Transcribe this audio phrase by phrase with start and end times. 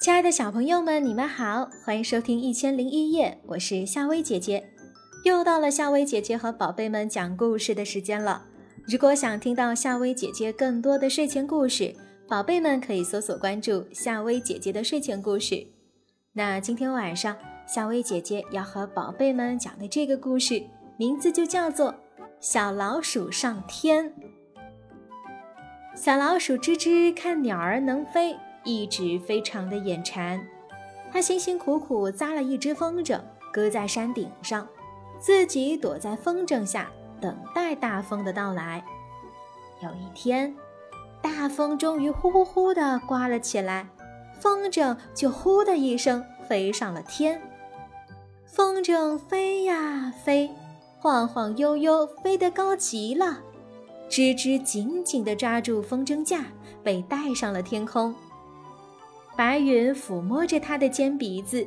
[0.00, 4.70] 亲爱的小朋友们，你们好，欢迎收听《一千零一夜》，我是夏薇姐姐。
[5.24, 8.44] 又到了夏薇姐姐和宝贝们讲故事的时间了。
[8.86, 11.94] 如果想听到夏薇姐姐更多的睡前故事，
[12.28, 15.66] 宝贝们可以搜索关注夏薇姐姐的睡前故事。
[16.34, 17.34] 那今天晚上，
[17.66, 20.62] 夏薇姐姐要和宝贝们讲的这个故事，
[20.98, 21.92] 名字就叫做
[22.40, 24.04] 《小老鼠上天》。
[25.94, 28.36] 小老鼠吱吱看鸟儿能飞。
[28.66, 30.40] 一直非常的眼馋，
[31.12, 33.20] 它辛辛苦苦扎了一只风筝，
[33.52, 34.66] 搁在山顶上，
[35.20, 36.90] 自己躲在风筝下
[37.20, 38.82] 等待大风的到来。
[39.82, 40.56] 有一天，
[41.20, 43.86] 大风终于呼呼呼地刮了起来，
[44.40, 47.42] 风筝就呼的一声飞上了天。
[48.46, 50.50] 风筝飞呀飞，
[50.98, 53.40] 晃晃悠悠，飞得高极了。
[54.14, 56.44] 吱吱紧紧地抓住风筝架，
[56.84, 58.14] 被带上了天空。
[59.36, 61.66] 白云抚摸着它的尖鼻子，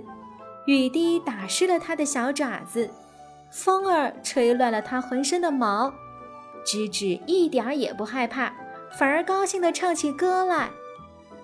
[0.66, 2.89] 雨滴打湿了它的小爪子，
[3.52, 5.94] 风儿吹乱了它浑身的毛。
[6.66, 8.54] 吱吱一点儿也不害怕，
[8.98, 10.70] 反而高兴地唱起歌来：“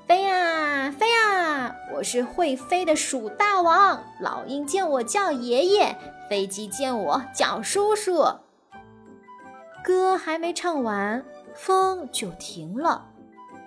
[0.07, 4.01] 飞呀飞呀，我是会飞的鼠大王。
[4.21, 5.97] 老鹰见我叫爷爷，
[6.29, 8.23] 飞机见我叫叔叔。”
[9.83, 13.09] 歌还没唱完，风就停了。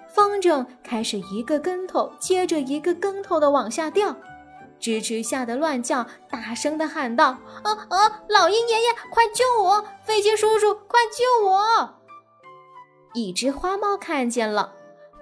[0.08, 4.16] 风筝开始一个跟头接着一个跟头的往下掉，
[4.80, 8.22] 吱吱吓得乱叫，大声地喊道：“啊啊！
[8.28, 9.84] 老鹰爷爷，快救我！
[10.04, 11.94] 飞机叔叔，快救我！”
[13.12, 14.72] 一只花猫看见了，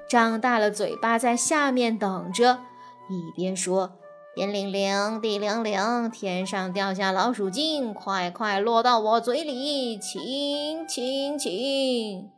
[0.08, 2.60] 张大了嘴巴在下面等着，
[3.08, 3.96] 一边说
[4.36, 12.30] ：“天灵灵，地灵灵，天上掉下老鼠精，快快落到我嘴里，请请请。”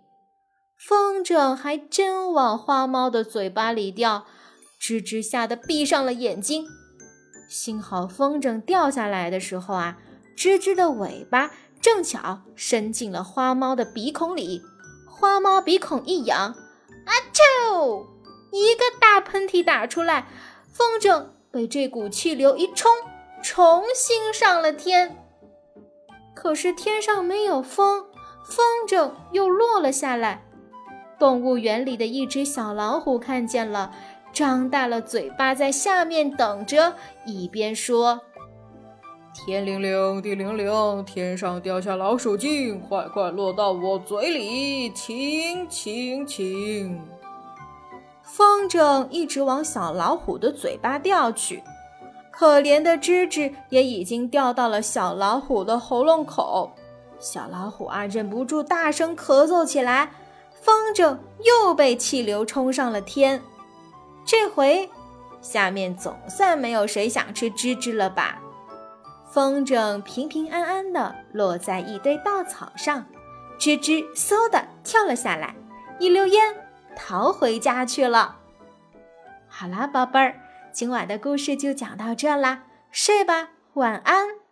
[0.77, 4.27] 风筝还真往花猫的嘴巴里掉，
[4.79, 6.67] 吱吱吓得闭上了眼睛。
[7.49, 9.97] 幸好风筝掉下来的时候啊，
[10.37, 14.61] 吱吱的尾巴正巧伸进了花猫的鼻孔里，
[15.09, 16.39] 花猫鼻孔一痒，
[17.07, 18.05] 啊啾！
[18.53, 20.29] 一个大喷嚏打出来，
[20.71, 22.91] 风筝被这股气流一冲，
[23.43, 25.17] 重新上了天。
[26.35, 28.05] 可是天上没有风，
[28.45, 30.43] 风筝又落了下来。
[31.19, 33.95] 动物园里的一只小老虎看见了，
[34.35, 38.21] 张大了嘴巴在下面等着，一边说
[39.33, 47.01] ：“天灵灵，地灵灵，天上掉下老鼠精，快快落到我嘴里，请请请。”
[48.27, 51.63] 风筝一直往小老虎的嘴巴掉去，
[52.33, 56.73] 可怜的吱吱也已经掉到了小老虎的喉咙口。
[57.21, 60.11] 小老虎啊，忍不住大声咳嗽起来。
[60.61, 63.41] 风筝又被气流冲上了天，
[64.25, 64.91] 这回
[65.41, 68.43] 下面总算没有谁想吃吱吱了吧？
[69.31, 73.07] 风筝平平安安的落在一堆稻草上，
[73.61, 75.55] 吱吱嗖的跳了下来，
[76.01, 76.55] 一溜烟
[76.97, 78.37] 逃回家去了。
[79.47, 80.41] 好啦，宝贝儿，
[80.73, 84.46] 今晚的故事就讲到这啦，睡吧，晚安。